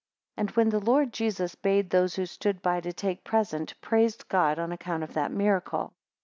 [0.35, 4.27] 11 And when the Lord Jesus bade those who stood by to take present praised
[4.29, 5.93] God on account of that miracle.